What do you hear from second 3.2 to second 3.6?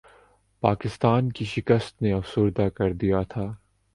تھا